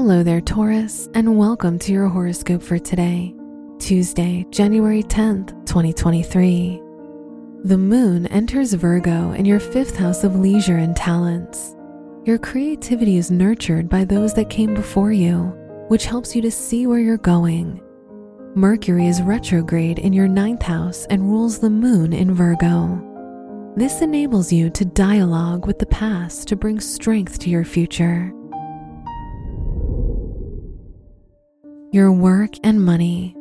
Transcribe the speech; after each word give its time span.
Hello 0.00 0.22
there, 0.22 0.40
Taurus, 0.40 1.08
and 1.14 1.36
welcome 1.36 1.76
to 1.80 1.90
your 1.90 2.06
horoscope 2.06 2.62
for 2.62 2.78
today, 2.78 3.34
Tuesday, 3.80 4.46
January 4.52 5.02
10th, 5.02 5.48
2023. 5.66 6.80
The 7.64 7.78
moon 7.78 8.28
enters 8.28 8.74
Virgo 8.74 9.32
in 9.32 9.44
your 9.44 9.58
fifth 9.58 9.96
house 9.96 10.22
of 10.22 10.38
leisure 10.38 10.76
and 10.76 10.94
talents. 10.94 11.74
Your 12.24 12.38
creativity 12.38 13.16
is 13.16 13.32
nurtured 13.32 13.88
by 13.88 14.04
those 14.04 14.32
that 14.34 14.50
came 14.50 14.72
before 14.72 15.10
you, 15.10 15.52
which 15.88 16.06
helps 16.06 16.36
you 16.36 16.42
to 16.42 16.50
see 16.52 16.86
where 16.86 17.00
you're 17.00 17.16
going. 17.16 17.82
Mercury 18.54 19.08
is 19.08 19.20
retrograde 19.20 19.98
in 19.98 20.12
your 20.12 20.28
ninth 20.28 20.62
house 20.62 21.06
and 21.06 21.28
rules 21.28 21.58
the 21.58 21.70
moon 21.70 22.12
in 22.12 22.32
Virgo. 22.32 23.04
This 23.74 24.00
enables 24.00 24.52
you 24.52 24.70
to 24.70 24.84
dialogue 24.84 25.66
with 25.66 25.80
the 25.80 25.86
past 25.86 26.46
to 26.46 26.56
bring 26.56 26.78
strength 26.78 27.40
to 27.40 27.50
your 27.50 27.64
future. 27.64 28.32
Your 31.90 32.12
work 32.12 32.50
and 32.64 32.84
money. 32.84 33.34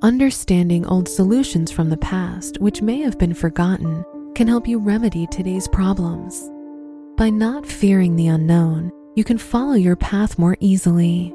Understanding 0.00 0.86
old 0.86 1.06
solutions 1.06 1.70
from 1.70 1.90
the 1.90 1.98
past, 1.98 2.56
which 2.62 2.80
may 2.80 3.02
have 3.02 3.18
been 3.18 3.34
forgotten, 3.34 4.06
can 4.34 4.48
help 4.48 4.66
you 4.66 4.78
remedy 4.78 5.26
today's 5.26 5.68
problems. 5.68 6.50
By 7.18 7.28
not 7.28 7.66
fearing 7.66 8.16
the 8.16 8.28
unknown, 8.28 8.90
you 9.16 9.22
can 9.22 9.36
follow 9.36 9.74
your 9.74 9.96
path 9.96 10.38
more 10.38 10.56
easily. 10.60 11.30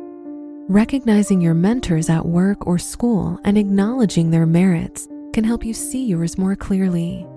Recognizing 0.68 1.40
your 1.40 1.54
mentors 1.54 2.10
at 2.10 2.26
work 2.26 2.66
or 2.66 2.80
school 2.80 3.40
and 3.44 3.56
acknowledging 3.56 4.32
their 4.32 4.48
merits 4.48 5.08
can 5.34 5.44
help 5.44 5.64
you 5.64 5.76
see 5.76 6.04
yours 6.04 6.36
more 6.36 6.56
clearly. 6.56 7.28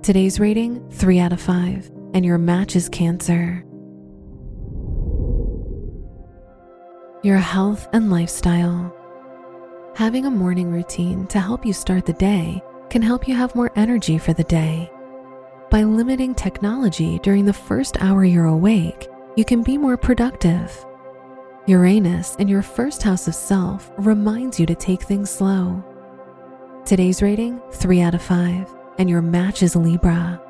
Today's 0.00 0.40
rating 0.40 0.88
3 0.92 1.18
out 1.18 1.34
of 1.34 1.42
5, 1.42 1.90
and 2.14 2.24
your 2.24 2.38
match 2.38 2.74
is 2.74 2.88
Cancer. 2.88 3.66
Your 7.22 7.38
health 7.38 7.88
and 7.92 8.10
lifestyle. 8.10 8.92
Having 9.94 10.26
a 10.26 10.30
morning 10.30 10.72
routine 10.72 11.26
to 11.28 11.38
help 11.38 11.64
you 11.64 11.72
start 11.72 12.04
the 12.04 12.12
day 12.14 12.60
can 12.90 13.00
help 13.00 13.28
you 13.28 13.34
have 13.34 13.54
more 13.54 13.70
energy 13.76 14.18
for 14.18 14.32
the 14.32 14.44
day. 14.44 14.90
By 15.70 15.84
limiting 15.84 16.34
technology 16.34 17.20
during 17.20 17.44
the 17.44 17.52
first 17.52 17.96
hour 18.00 18.24
you're 18.24 18.46
awake, 18.46 19.08
you 19.36 19.44
can 19.44 19.62
be 19.62 19.78
more 19.78 19.96
productive. 19.96 20.84
Uranus 21.66 22.34
in 22.36 22.48
your 22.48 22.60
first 22.60 23.04
house 23.04 23.28
of 23.28 23.36
self 23.36 23.92
reminds 23.98 24.58
you 24.58 24.66
to 24.66 24.74
take 24.74 25.02
things 25.02 25.30
slow. 25.30 25.82
Today's 26.84 27.22
rating 27.22 27.62
3 27.70 28.00
out 28.00 28.16
of 28.16 28.22
5, 28.22 28.74
and 28.98 29.08
your 29.08 29.22
match 29.22 29.62
is 29.62 29.76
Libra. 29.76 30.42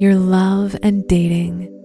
Your 0.00 0.16
love 0.16 0.74
and 0.82 1.06
dating. 1.06 1.81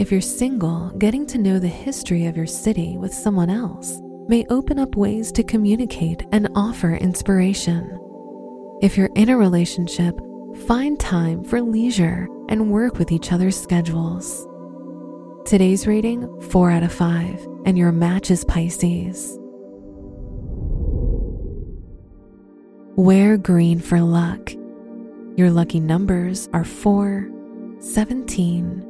If 0.00 0.10
you're 0.10 0.22
single, 0.22 0.88
getting 0.96 1.26
to 1.26 1.36
know 1.36 1.58
the 1.58 1.68
history 1.68 2.24
of 2.24 2.34
your 2.34 2.46
city 2.46 2.96
with 2.96 3.12
someone 3.12 3.50
else 3.50 4.00
may 4.28 4.46
open 4.48 4.78
up 4.78 4.96
ways 4.96 5.30
to 5.32 5.42
communicate 5.42 6.24
and 6.32 6.48
offer 6.54 6.94
inspiration. 6.94 8.00
If 8.80 8.96
you're 8.96 9.10
in 9.14 9.28
a 9.28 9.36
relationship, 9.36 10.18
find 10.66 10.98
time 10.98 11.44
for 11.44 11.60
leisure 11.60 12.28
and 12.48 12.72
work 12.72 12.98
with 12.98 13.12
each 13.12 13.30
other's 13.30 13.60
schedules. 13.60 14.46
Today's 15.44 15.86
rating 15.86 16.40
4 16.48 16.70
out 16.70 16.82
of 16.82 16.94
5, 16.94 17.46
and 17.66 17.76
your 17.76 17.92
match 17.92 18.30
is 18.30 18.42
Pisces. 18.42 19.36
Wear 22.96 23.36
green 23.36 23.80
for 23.80 24.00
luck. 24.00 24.50
Your 25.36 25.50
lucky 25.50 25.78
numbers 25.78 26.48
are 26.54 26.64
4, 26.64 27.30
17, 27.80 28.89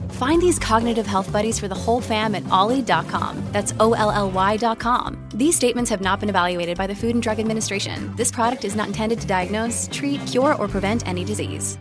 Find 0.21 0.39
these 0.39 0.59
cognitive 0.59 1.07
health 1.07 1.31
buddies 1.33 1.59
for 1.59 1.67
the 1.67 1.73
whole 1.73 1.99
fam 1.99 2.35
at 2.35 2.47
olly.com. 2.49 3.43
That's 3.51 3.73
O 3.79 3.93
L 3.93 4.11
L 4.11 4.29
Y.com. 4.29 5.17
These 5.33 5.55
statements 5.55 5.89
have 5.89 5.99
not 5.99 6.19
been 6.19 6.29
evaluated 6.29 6.77
by 6.77 6.85
the 6.85 6.93
Food 6.93 7.15
and 7.15 7.23
Drug 7.23 7.39
Administration. 7.39 8.15
This 8.17 8.31
product 8.31 8.63
is 8.63 8.75
not 8.75 8.85
intended 8.85 9.19
to 9.21 9.25
diagnose, 9.25 9.89
treat, 9.91 10.23
cure, 10.27 10.53
or 10.57 10.67
prevent 10.67 11.07
any 11.07 11.23
disease. 11.23 11.79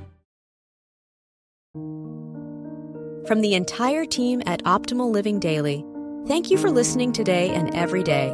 From 3.28 3.42
the 3.42 3.52
entire 3.52 4.06
team 4.06 4.42
at 4.46 4.64
Optimal 4.64 5.10
Living 5.10 5.38
Daily, 5.38 5.84
thank 6.26 6.50
you 6.50 6.56
for 6.56 6.70
listening 6.70 7.12
today 7.12 7.50
and 7.50 7.74
every 7.74 8.02
day. 8.02 8.30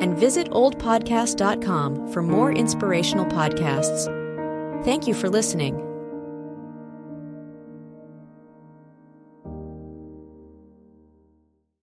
And 0.00 0.18
visit 0.18 0.50
oldpodcast.com 0.50 2.12
for 2.12 2.22
more 2.22 2.50
inspirational 2.50 3.26
podcasts. 3.26 4.12
Thank 4.84 5.06
you 5.06 5.14
for 5.14 5.28
listening. 5.30 5.87